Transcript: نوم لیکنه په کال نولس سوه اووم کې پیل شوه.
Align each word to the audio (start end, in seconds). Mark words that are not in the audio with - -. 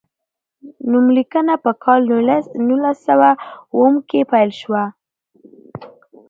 نوم 0.89 1.05
لیکنه 1.17 1.55
په 1.63 1.71
کال 1.83 2.01
نولس 2.67 2.97
سوه 3.07 3.29
اووم 3.73 3.95
کې 4.09 4.19
پیل 4.31 4.49
شوه. 4.59 4.83